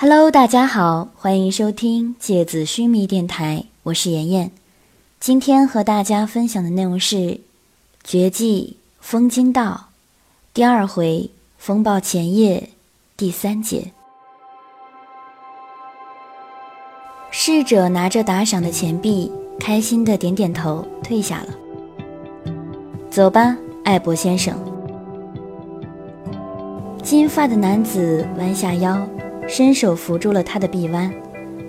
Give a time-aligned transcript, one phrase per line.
[0.00, 4.52] Hello，大家好，欢迎收听芥子须弥电台，我是妍妍。
[5.18, 7.16] 今天和大家分享的内容是
[8.04, 9.86] 《绝技风金道》
[10.54, 12.70] 第二回风暴前夜
[13.16, 13.90] 第三节。
[17.32, 21.48] 侍者拿着打赏的钱币，开心的点点头，退下了。
[23.10, 24.56] 走吧，艾博先生。
[27.02, 29.04] 金发的男子弯下腰。
[29.48, 31.10] 伸手扶住了他的臂弯，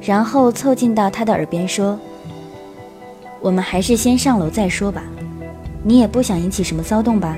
[0.01, 1.97] 然后凑近到他的耳边说
[3.39, 5.01] ：“我们还是先上楼再说吧。
[5.81, 7.37] 你也不想引起什么骚动吧？”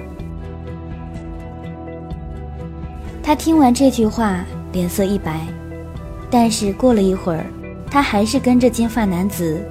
[3.21, 5.45] 他听完这句话，脸色一白，
[6.31, 7.45] 但是过了一会儿，
[7.89, 9.63] 他还是跟着金发男子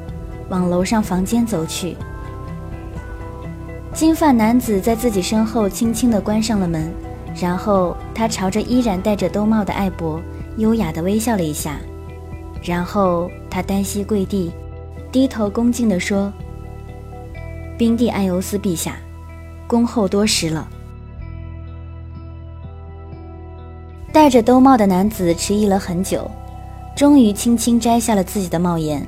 [0.50, 1.97] 往楼上房间走去。
[3.92, 6.92] 金发男子在自己身后轻轻地关上了门，
[7.34, 10.20] 然后他朝着依然戴着兜帽的艾博。
[10.60, 11.80] 优雅地微笑了一下，
[12.62, 14.52] 然后他单膝跪地，
[15.11, 16.30] 低头恭敬地说
[17.78, 18.97] ：“冰帝艾尤斯陛下，
[19.66, 20.69] 恭候多时了。”
[24.12, 26.31] 戴着兜帽的男子迟疑了很久，
[26.94, 29.03] 终于轻轻摘下了自己的帽檐。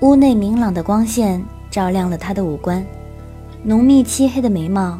[0.00, 2.84] 屋内明朗的光线照亮了他的五官，
[3.62, 4.98] 浓密漆黑的眉毛，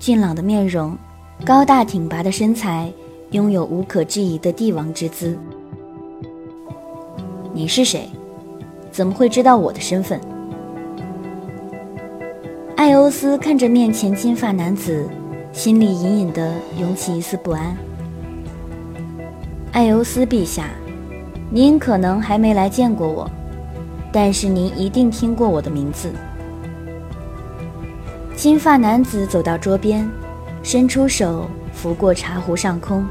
[0.00, 0.98] 俊朗的面容，
[1.44, 2.92] 高大挺拔的身材。
[3.32, 5.36] 拥有无可置疑的帝王之姿。
[7.52, 8.08] 你是谁？
[8.92, 10.20] 怎么会知道我的身份？
[12.76, 15.08] 艾欧斯看着面前金发男子，
[15.52, 17.76] 心里隐隐的涌起一丝不安。
[19.72, 20.70] 艾欧斯陛下，
[21.50, 23.28] 您可能还没来见过我，
[24.12, 26.12] 但是您一定听过我的名字。
[28.36, 30.08] 金发男子走到桌边，
[30.62, 31.50] 伸出手。
[31.86, 33.06] 拂过茶壶上空，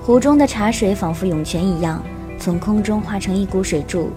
[0.00, 2.02] 壶中的茶水仿佛涌泉一样，
[2.38, 4.10] 从空中化成一股水柱，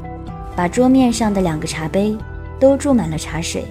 [0.56, 2.16] 把桌面上的两个茶杯
[2.62, 3.66] 都注满了茶水。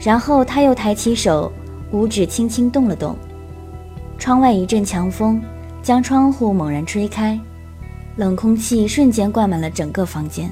[0.00, 1.52] 然后他又抬起手，
[1.90, 3.14] 五指轻轻动了动，
[4.16, 5.38] 窗外一阵强风
[5.82, 7.38] 将窗户猛然吹开，
[8.16, 10.50] 冷空气瞬间灌满了整个房间。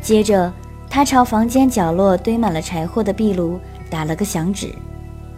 [0.00, 0.50] 接着，
[0.88, 4.74] 他朝房间角落堆满了柴火的壁炉打了个响指，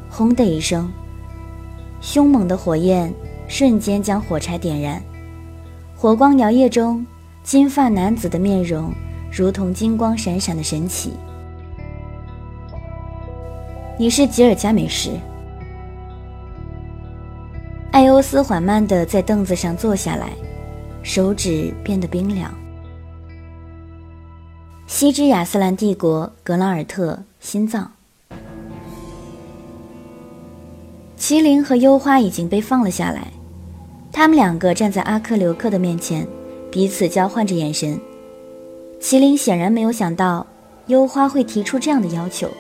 [0.08, 0.88] 轰的一声。
[2.00, 3.12] 凶猛的火焰
[3.46, 5.02] 瞬间将火柴点燃，
[5.94, 7.04] 火光摇曳中，
[7.42, 8.92] 金发男子的面容
[9.30, 11.12] 如同金光闪闪的神奇。
[13.98, 15.10] 你是吉尔加美什。
[17.92, 20.30] 艾欧斯缓慢地在凳子上坐下来，
[21.02, 22.50] 手指变得冰凉。
[24.86, 27.90] 西之亚斯兰帝国格朗尔特心脏。
[31.30, 33.28] 麒麟和幽花已经被放了下来，
[34.10, 36.26] 他们两个站在阿克留克的面前，
[36.72, 37.96] 彼此交换着眼神。
[39.00, 40.44] 麒麟显然没有想到
[40.88, 42.50] 幽花会提出这样的要求，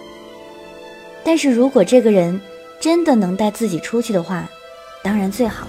[1.24, 2.40] 但是如果这个人
[2.78, 4.48] 真的能带自己出去的话，
[5.02, 5.66] 当然最好。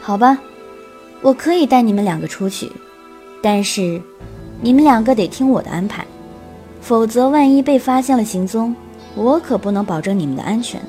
[0.00, 0.40] 好吧，
[1.22, 2.68] 我可以带你们两个出去，
[3.40, 4.02] 但是
[4.60, 6.04] 你们两个得听我的安排，
[6.80, 8.74] 否则万一被发现了行踪。
[9.14, 10.80] 我可不能保证你们的安全。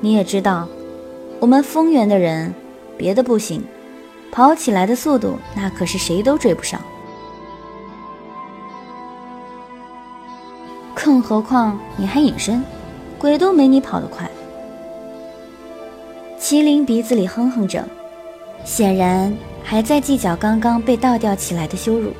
[0.00, 0.68] 你也知道，
[1.38, 2.54] 我们丰原的人，
[2.96, 3.64] 别的不行，
[4.30, 6.80] 跑起来的速度那可是谁都追不上。
[10.94, 12.62] 更何况你还隐身，
[13.18, 14.30] 鬼都没你跑得快。
[16.38, 17.84] 麒麟鼻子里哼哼着，
[18.64, 22.12] 显然还在计较刚刚被倒吊起来的羞辱。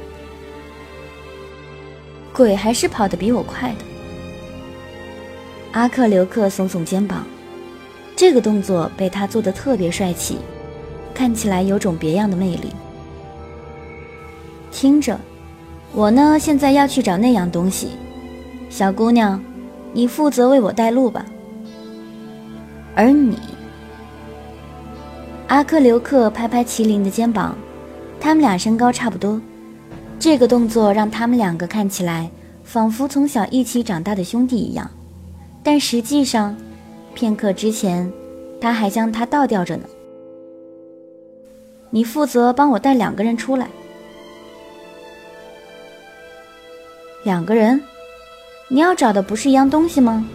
[2.33, 3.90] 鬼还是跑得比我快的。
[5.73, 7.25] 阿克留克耸耸肩膀，
[8.17, 10.39] 这个动作被他做得特别帅气，
[11.15, 12.73] 看起来有种别样的魅力。
[14.73, 15.19] 听着，
[15.93, 17.91] 我呢现在要去找那样东西，
[18.69, 19.41] 小姑娘，
[19.93, 21.25] 你负责为我带路吧。
[22.97, 23.39] 而你，
[25.47, 27.57] 阿克留克拍拍麒麟的肩膀，
[28.21, 29.41] 他们俩身高差不多，
[30.19, 32.29] 这个动作让他们两个看起来
[32.65, 34.91] 仿佛从小一起长大的兄弟一样。
[35.63, 36.57] 但实际上，
[37.15, 38.11] 片刻之前，
[38.61, 39.85] 他还将他倒吊着呢。
[41.91, 43.69] 你负责帮我带两个人出来。
[47.25, 47.83] 两个人？
[48.69, 50.27] 你要找的不是一样东西吗？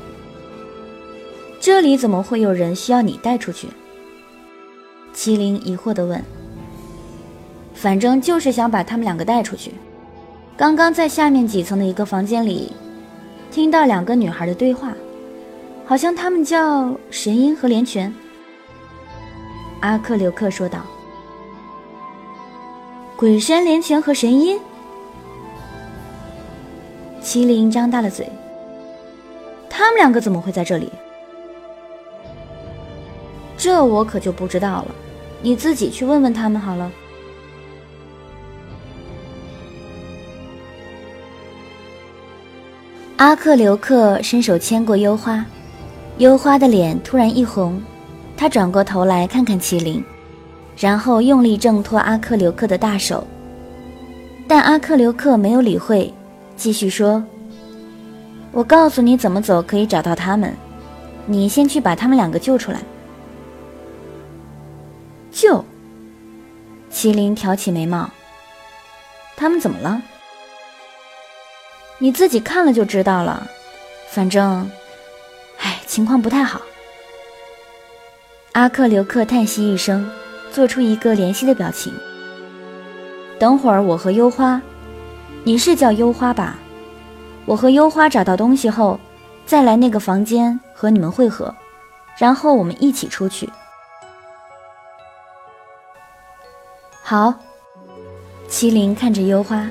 [1.60, 3.68] 这里怎么会有人需要你带出去？
[5.16, 6.22] 麒麟疑惑地问。
[7.74, 9.72] 反正就是想把他们两个带出去。
[10.56, 12.72] 刚刚在下面几层的一个房间里，
[13.50, 14.94] 听到两个女孩的对话。
[15.86, 18.14] 好像他们叫神鹰和连泉。
[19.82, 20.80] 阿克留克说道。
[23.16, 24.60] 鬼山连泉和神鹰？
[27.22, 28.28] 麒麟张大了嘴。
[29.70, 30.92] 他们两个怎么会在这里？
[33.58, 34.96] 这我可就不知道了，
[35.42, 36.92] 你自己去问问他们好了。
[43.18, 45.46] 阿克留克伸手牵过幽花，
[46.18, 47.82] 幽花的脸突然一红，
[48.38, 50.02] 她转过头来看看麒麟，
[50.78, 53.26] 然后用力挣脱阿克留克的大手。
[54.48, 56.14] 但阿克留克没有理会，
[56.56, 57.22] 继续说
[58.54, 60.56] ：“我告诉你怎么走可以找到他们，
[61.26, 62.80] 你先去把他们两个救出来。”
[65.32, 65.66] 救？
[66.90, 68.10] 麒麟挑起眉毛
[69.36, 70.02] ：“他们怎么了？”
[72.00, 73.46] 你自己看了就知道了，
[74.12, 74.70] 反正，
[75.96, 76.60] 情况不太好。
[78.52, 80.06] 阿克留克叹息一声，
[80.52, 81.94] 做出一个怜惜的表情。
[83.40, 84.62] 等会儿我和幽花，
[85.46, 86.58] 你是叫幽花吧？
[87.46, 89.00] 我和幽花找到东西后，
[89.46, 91.56] 再来那个房间和你们会合，
[92.18, 93.50] 然后我们一起出去。
[97.02, 97.34] 好，
[98.50, 99.66] 麒麟看着幽花。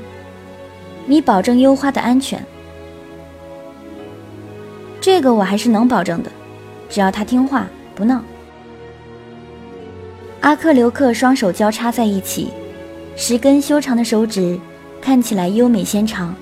[1.05, 2.43] 你保证幽花的安全，
[5.05, 6.33] 这个我还是能保证的，
[6.89, 8.23] 只要他听话不闹。
[10.41, 12.49] 阿克留克双手交叉在一起，
[13.15, 14.59] 十根修长的手指
[15.03, 16.35] 看起来优美纤长，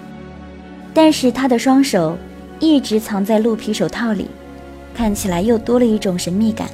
[0.95, 2.17] 但是他的双手
[2.61, 4.29] 一直藏在鹿皮手套里，
[4.95, 6.69] 看起来又多了一种神秘感。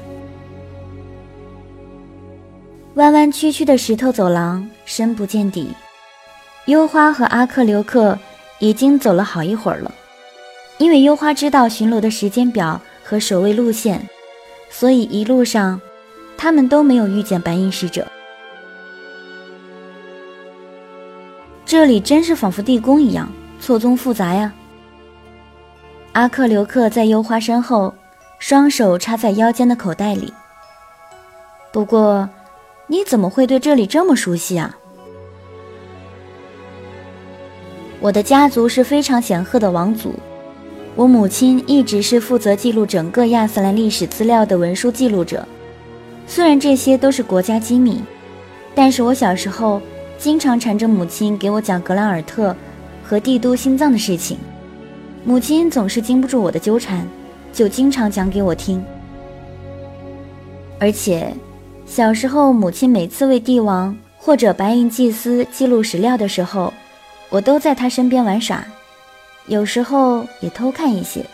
[2.96, 5.70] 弯弯曲曲的石头走廊深不见底。
[6.66, 8.18] 幽花和阿克留克
[8.58, 9.90] 已经走了好一会儿了，
[10.78, 14.08] 因为幽花知道巡逻的时间表和守卫路线，
[14.70, 15.80] 所以一路上
[16.36, 18.06] 他们都没有遇见白银使者。
[21.66, 23.28] 这里真是仿佛地宫一样，
[23.60, 24.52] 错综复杂呀。
[26.12, 27.94] 阿克留克在幽花身后，
[28.38, 30.32] 双手插在腰间的口袋里。
[31.72, 32.28] 不过，
[32.86, 34.76] 你怎么会对这里这么熟悉啊？
[38.00, 40.14] 我的家族是非常显赫的王族，
[40.98, 45.46] 我母亲一直是负责记录整个亚斯兰历史资料的文书记录者。
[46.26, 48.02] 虽然这些都是国家机密，
[48.74, 49.80] 但是我小时候
[50.18, 52.52] 经常缠着母亲给我讲格兰尔特
[53.04, 54.38] 和帝都心脏的事情，
[55.24, 57.06] 母亲总是经不住我的纠缠，
[57.52, 58.84] 就经常讲给我听。
[60.80, 61.32] 而且，
[61.86, 66.74] 小时候母亲每次为帝王或者白银祭司记录史料的时候，
[67.30, 68.66] 我都在他身边玩耍，
[69.48, 71.24] 有时候也偷看一些。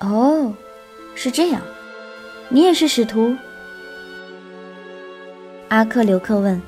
[0.00, 0.52] 哦，
[1.14, 1.62] 是这样，
[2.48, 3.34] 你也是使徒？
[5.68, 6.60] 阿克留克问。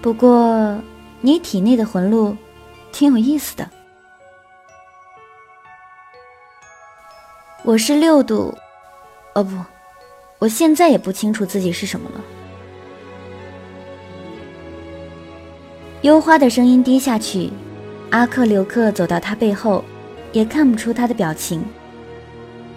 [0.00, 0.78] 不过，
[1.20, 2.36] 你体内的魂路
[2.90, 3.68] 挺有意思的。
[7.62, 8.56] 我是六度，
[9.34, 9.58] 哦不，
[10.38, 12.20] 我现在也不清楚自己是什么了。
[16.04, 17.48] 幽花的声音低下去，
[18.10, 19.82] 阿克留克走到他背后，
[20.32, 21.64] 也看不出他的表情。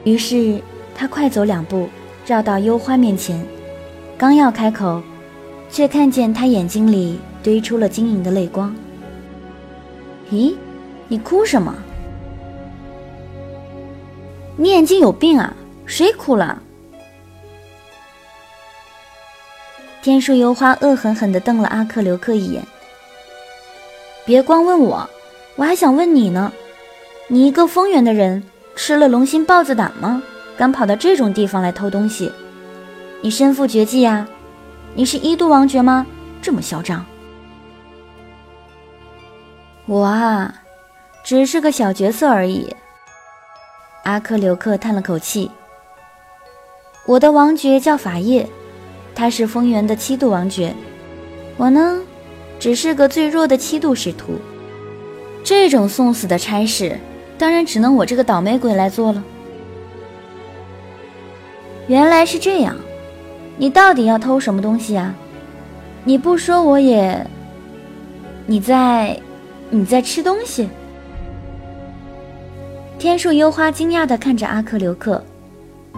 [0.06, 0.62] 于是
[0.96, 1.90] 他快走两步，
[2.26, 3.46] 绕到幽花面前，
[4.18, 5.04] 刚要开口，
[5.70, 8.74] 却看见他眼睛里堆出了晶莹的泪光。
[10.32, 10.56] 咦，
[11.10, 11.76] 你哭什么？
[14.56, 15.54] 你眼睛有病啊？
[15.86, 16.64] 谁哭了？
[20.02, 22.64] 天树幽花恶狠狠地瞪了阿克留克一眼。
[24.28, 25.10] 别光问我，
[25.56, 26.52] 我还想问你呢。
[27.30, 28.44] 你一个丰原的人，
[28.76, 30.22] 吃了龙心豹子胆吗？
[30.58, 32.30] 敢跑到这种地方来偷东西？
[33.22, 34.28] 你身负绝技呀？
[34.96, 36.06] 你是一度王爵吗？
[36.42, 37.06] 这么嚣张？
[39.86, 40.54] 我啊，
[41.24, 42.76] 只是个小角色而已。
[44.04, 45.50] 阿克留克叹了口气。
[47.06, 48.46] 我的王爵叫法叶，
[49.16, 50.76] 他是丰原的七度王爵。
[51.56, 52.02] 我呢？
[52.60, 54.34] 只是个最弱的七度使徒，
[55.44, 56.98] 这种送死的差事，
[57.38, 59.24] 当然只能我这个倒霉鬼来做了。
[61.88, 62.76] 原来是这样，
[63.58, 65.14] 你到底要偷什么东西啊？
[66.04, 67.26] 你不说我也……
[68.46, 69.20] 你在……
[69.70, 70.70] 你在吃东西？
[72.98, 75.22] 天树幽花惊讶地看着阿克留克，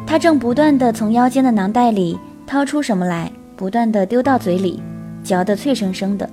[0.06, 4.82] 他正不断地从腰间的囊袋里掏出什么来，不断地丢到嘴里，
[5.24, 6.28] 嚼得脆生生的。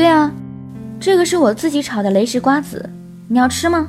[0.00, 0.32] 对啊，
[0.98, 2.88] 这个是我自己炒的雷石瓜子，
[3.28, 3.86] 你要吃吗？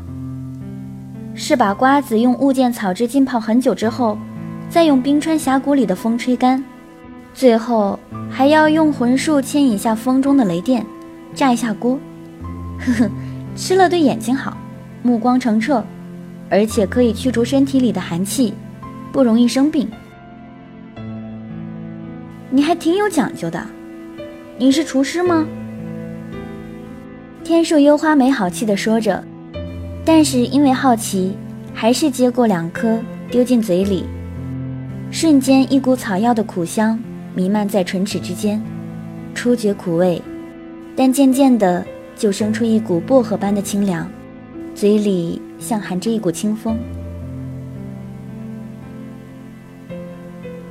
[1.34, 4.18] 是把瓜子用物件草汁浸泡很久之后，
[4.70, 6.62] 再用冰川峡谷里的风吹干，
[7.34, 7.98] 最后
[8.30, 10.86] 还要用魂术牵引下风中的雷电，
[11.34, 11.98] 炸一下锅。
[12.77, 13.10] 呵呵，
[13.56, 14.58] 吃了对眼睛好，
[15.03, 15.82] 目光澄澈，
[16.50, 18.53] 而且可以去除身体里的寒气，
[19.13, 19.89] 不容易生病。
[22.50, 23.65] 你还挺有讲究的，
[24.58, 25.48] 你是厨师吗？
[27.43, 29.24] 天树幽花没好气地说着，
[30.05, 31.36] 但是因为好奇，
[31.74, 34.05] 还是接过两颗丢进嘴里。
[35.10, 36.98] 瞬间，一股草药的苦香
[37.36, 38.62] 弥漫在唇齿之间，
[39.33, 40.21] 初觉苦味，
[40.95, 44.07] 但渐渐的就生出一股薄荷般的清凉，
[44.75, 46.77] 嘴里像含着一股清风。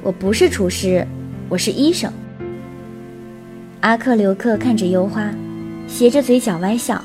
[0.02, 1.06] 我不是厨师。
[1.48, 2.12] 我是医生。
[3.80, 5.28] 阿克留克看着幽花，
[5.90, 7.02] 斜着嘴角歪笑。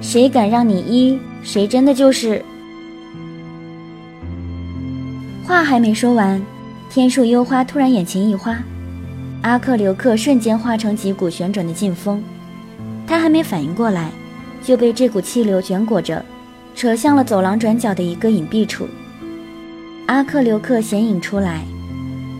[0.00, 2.44] 谁敢让你一，谁真的就是。
[5.44, 6.40] 话还没说完，
[6.88, 8.56] 天树幽花突然眼前一花，
[9.42, 12.22] 阿克留克瞬间化成几股旋转的劲风，
[13.06, 14.10] 他还没反应过来，
[14.62, 16.24] 就被这股气流卷裹着，
[16.76, 18.86] 扯向了走廊转角的一个隐蔽处。
[20.06, 21.64] 阿克留克显影出来。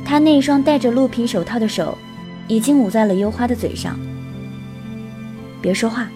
[0.04, 1.96] 他那双戴着鹿皮手套的手，
[2.48, 3.98] 已经捂在了幽花的嘴上。
[5.60, 6.08] 别说话。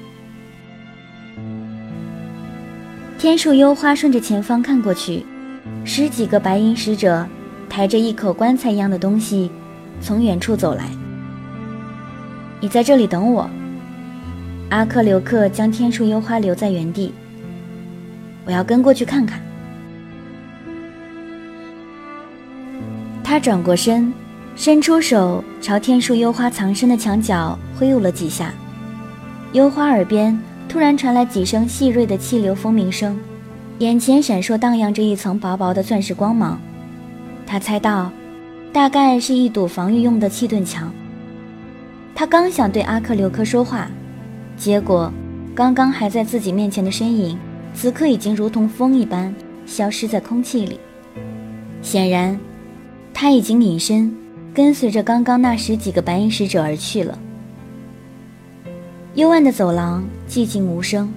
[3.19, 5.25] 天树幽花顺着前方看过去，
[5.85, 7.27] 十几个白银使者
[7.69, 9.51] 抬着一口棺材一样的东西，
[10.01, 10.85] 从远处走来。
[12.61, 13.49] 你在这里等我。
[14.71, 17.13] 阿克留克将天树幽花留在原地。
[18.45, 19.41] 我要跟过去看看。
[23.23, 24.13] 他转过身，
[24.57, 28.53] 伸出手朝天树幽花藏身的墙角挥舞了几下，
[29.55, 30.37] 幽花耳边
[30.69, 33.17] 突然传来几声细锐的气流风鸣声，
[33.79, 36.61] 眼前闪烁荡漾着一层薄薄的钻石光芒。
[37.47, 38.11] 他猜到，
[38.73, 40.93] 大概是一堵防御用的气盾墙。
[42.17, 43.89] 他刚想对阿克留克说话，
[44.57, 45.09] 结果
[45.55, 47.39] 刚刚还在自己面前的身影，
[47.73, 49.33] 此刻已经如同风一般
[49.67, 50.81] 消失在空气里。
[51.81, 52.37] 显然。
[53.17, 54.13] 他已经隐身，
[54.53, 57.17] 跟随着刚刚那十几个白银使者而去了。
[59.15, 61.09] 幽暗的走廊寂静无声，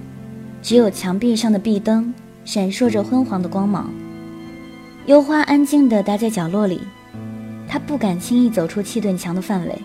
[0.62, 2.14] 只有墙壁上的壁灯
[2.44, 3.90] 闪烁着昏黄的光芒。
[5.06, 6.80] 幽花安静地待在角落里，
[7.66, 9.76] 他不敢轻易走出气盾墙的范围，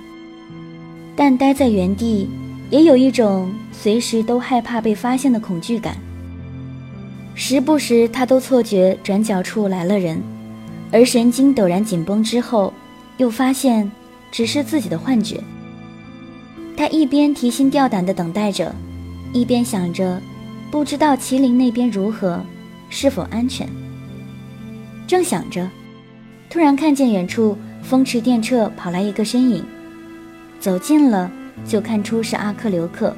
[1.16, 2.30] 但待在原地
[2.70, 5.98] 也有一种随时都害怕被发现的恐惧感。
[7.34, 10.22] 时不时，他都错觉转角处来了人。
[10.92, 12.72] 而神经陡然紧绷之后，
[13.18, 13.92] 又发现
[14.32, 15.44] 只是自己的幻觉。
[16.76, 18.74] 他一边提心吊胆地等待着，
[19.32, 20.22] 一边想着，
[20.72, 22.42] 不知道麒麟那边如何，
[22.90, 23.68] 是否安全。
[25.08, 25.70] 正想着，
[26.50, 29.64] 突然看见远处风驰电掣跑来一个身影，
[30.60, 31.32] 走近了
[31.66, 33.16] 就看出是阿克留克。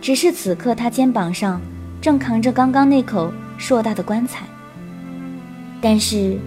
[0.00, 1.60] 只是此刻他肩膀上
[2.00, 4.44] 正扛着刚刚那口硕大的棺材，
[5.80, 6.38] 但是。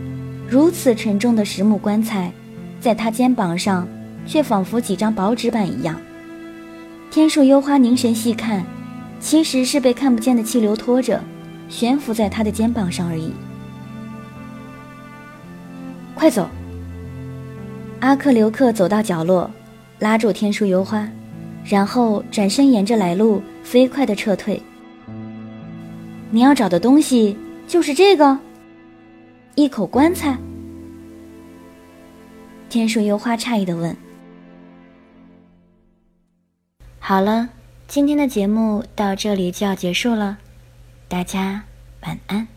[0.47, 2.31] 如此沉重的实木棺材，
[2.79, 3.87] 在他肩膀上，
[4.25, 6.00] 却仿佛几张薄纸板一样。
[7.12, 8.65] 天树幽花凝神细看，
[9.20, 11.22] 其实是被看不见的气流拖着，
[11.70, 13.32] 悬浮在他的肩膀上而已。
[16.13, 16.50] 快走！
[18.00, 19.50] 阿克留克走到角落，
[20.00, 21.08] 拉住天树幽花，
[21.63, 24.62] 然后转身沿着来路飞快地撤退。
[26.32, 28.38] 你要找的东西就是这个。
[29.55, 30.38] 一口棺材。
[32.70, 33.96] 天树幽花诧异的问
[37.07, 37.50] ：“好了，
[37.88, 40.39] 今天的节目到这里就要结束了，
[41.07, 41.65] 大家
[42.01, 42.47] 晚安。”